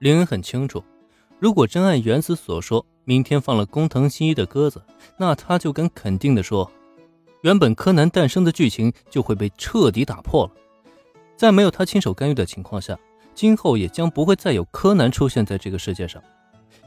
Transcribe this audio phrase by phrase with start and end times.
[0.00, 0.82] 林恩很清楚，
[1.38, 4.82] 如果真按原子所说，明天放了工藤新一的鸽子，
[5.18, 6.70] 那他就敢肯定的说，
[7.42, 10.52] 原本柯南诞生的剧情就会被彻底打破了。
[11.36, 12.98] 在没有他亲手干预的情况下，
[13.34, 16.22] 今后也将不会再有柯南出现在这个世界上。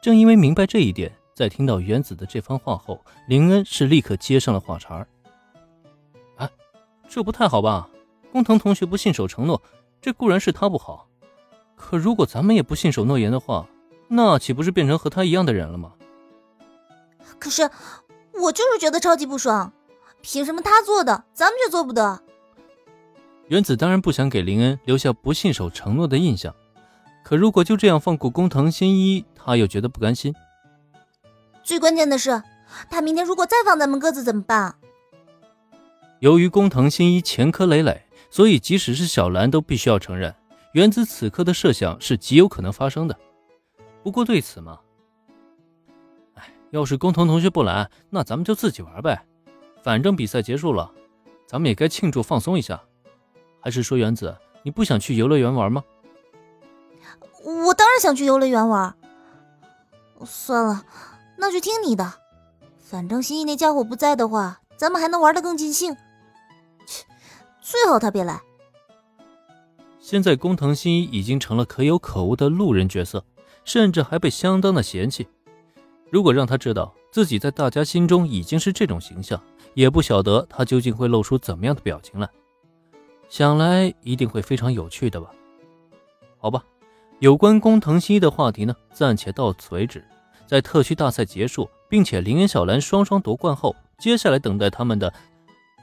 [0.00, 2.98] 正因为明白这一点，在听到原子的这番话后，
[3.28, 5.06] 林恩是立刻接上了话茬儿。
[6.36, 6.48] 啊，
[7.06, 7.86] 这不太好吧？
[8.32, 9.60] 工藤同学不信守承诺，
[10.00, 11.06] 这固然是他不好。
[11.86, 13.68] 可如果咱们也不信守诺言的话，
[14.08, 15.92] 那岂不是变成和他一样的人了吗？
[17.38, 17.70] 可是
[18.40, 19.70] 我就是觉得超级不爽，
[20.22, 22.22] 凭什么他做的，咱们却做不得？
[23.48, 26.54] 原子当然不想给林恩留下不信守承诺的印象，
[27.22, 30.34] 可如果就这样放过工藤新一，他又觉得不甘心。
[31.62, 32.42] 最关键的是，
[32.88, 34.74] 他明天如果再放咱们鸽子怎么办？
[36.20, 40.34] 由于工藤新一前科累累，所以即使是小兰都必须要承认。
[40.74, 43.16] 原子此刻的设想是极有可能发生的，
[44.02, 44.80] 不过对此嘛，
[46.34, 49.24] 哎，要是工藤同学不来，那咱们就自己玩呗，
[49.84, 50.90] 反正比赛结束了，
[51.46, 52.82] 咱们也该庆祝放松一下。
[53.60, 55.84] 还是说原子，你不想去游乐园玩吗？
[57.44, 58.96] 我当然想去游乐园玩。
[60.24, 60.84] 算了，
[61.38, 62.14] 那就听你的，
[62.80, 65.96] 反正新一那家伙不在的话，咱们还能玩得更尽兴。
[66.84, 67.04] 切，
[67.60, 68.42] 最好他别来。
[70.06, 73.24] 现在工藤新一已经成了可有可无的路人角色，
[73.64, 75.26] 甚至还被相当的嫌弃。
[76.10, 82.28] 如果让他知道自己在大家心中已经是这种形象，也不晓得他究竟会露出怎么样的表情来。
[83.30, 85.30] 想来一定会非常有趣的吧？
[86.36, 86.62] 好吧，
[87.20, 90.04] 有关工藤新一的话题呢，暂且到此为止。
[90.46, 95.10] 在特区大赛结束，并且林恩、小兰双双夺冠后，接下来等待他们的，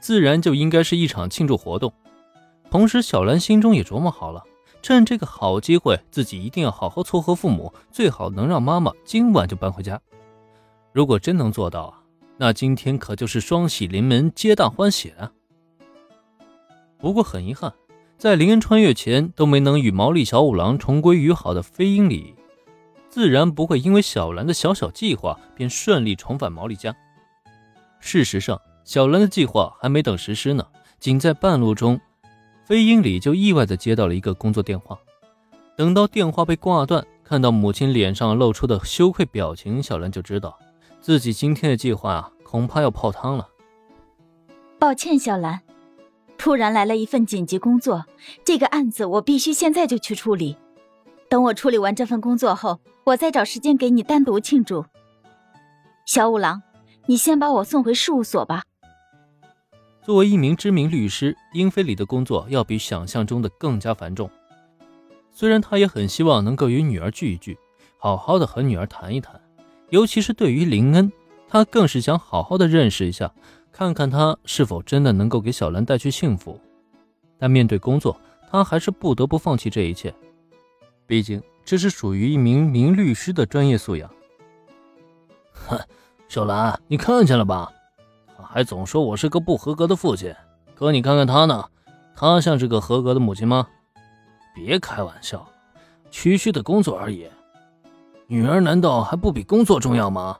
[0.00, 1.92] 自然就应该是一场庆祝活动。
[2.72, 4.42] 同时，小兰心中也琢磨好了，
[4.80, 10.00] 趁这个好机会，自己一定要好好撮合父母，最好能让妈妈今晚就搬回家。
[10.90, 12.00] 如果真能做到啊，
[12.38, 15.30] 那今天可就是双喜临门，皆大欢喜啊！
[16.96, 17.74] 不过很遗憾，
[18.16, 22.34] 在林恩穿越前都没能与毛利小五郎重归于好的飞鹰里，
[23.10, 26.96] 自然不会因为小兰的小小计划便顺利重返毛利家。
[28.00, 30.66] 事实上，小兰的计划还没等实施呢，
[30.98, 32.00] 仅在半路中。
[32.64, 34.98] 飞鹰里就意外的接到了一个工作电话，
[35.76, 40.58] 等到电话被挂断，看到母亲脸上露出的羞愧表情，小兰就知道
[41.00, 43.48] 自己今天的计划啊，恐怕要泡汤了。
[44.78, 45.60] 抱歉，小兰，
[46.38, 48.04] 突然来了一份紧急工作，
[48.44, 50.56] 这个案子我必须现在就去处理。
[51.28, 54.84] 等我处理完这份工作后，我再找时间给你单独庆祝。
[56.04, 56.62] 小五郎，
[57.06, 58.62] 你先把我送回事务所吧。
[60.04, 64.28] 作为一名知名律师，英菲里的工作要比想象中的更加繁重。
[65.30, 67.56] 虽然他也很希望能够与女儿聚一聚，
[67.98, 69.40] 好好的和女儿谈一谈，
[69.90, 71.12] 尤其是对于林恩，
[71.46, 73.32] 他更是想好好的认识一下，
[73.70, 76.60] 看看他是否真的能够给小兰带去幸福。
[77.38, 78.20] 但面对工作，
[78.50, 80.12] 他还是不得不放弃这一切，
[81.06, 84.10] 毕竟这是属于一名名律师的专业素养。
[85.54, 85.78] 哼，
[86.28, 87.72] 小兰，你看见了吧？
[88.52, 90.34] 还总说我是个不合格的父亲，
[90.74, 91.64] 可你看看他呢，
[92.14, 93.66] 他像是个合格的母亲吗？
[94.54, 95.48] 别开玩笑，
[96.10, 97.26] 区区的工作而已，
[98.26, 100.38] 女儿难道还不比工作重要吗？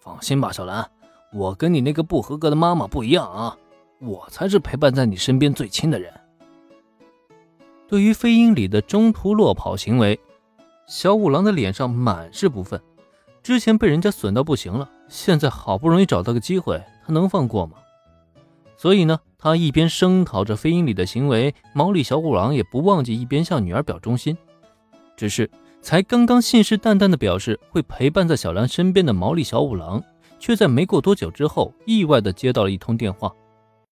[0.00, 0.90] 放心吧，小兰，
[1.30, 3.54] 我跟你那个不合格的妈妈不一样啊，
[4.00, 6.10] 我才是陪伴在你身边最亲的人。
[7.86, 10.18] 对于飞鹰里的中途落跑行为，
[10.86, 12.80] 小五郎的脸上满是不忿。
[13.42, 16.82] 之前被人家损到不行了，现在好不容易找到个机会。
[17.04, 17.76] 他能放过吗？
[18.76, 24.36] 所以呢，他一边声讨着飞鹰里的行为，毛利小五郎也不忘记一边向女儿表忠心。
[25.16, 25.48] 只是
[25.80, 30.02] 才刚刚信誓旦旦的表示会陪伴在小兰身边的毛利小五郎，
[30.38, 33.32] 却在没过多久之后，意外的接到了一通电话。